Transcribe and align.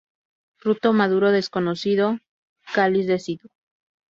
Fruto 0.57 0.93
maduro 0.93 1.29
desconocido, 1.31 2.05
cáliz 2.73 3.05
deciduo. 3.05 3.51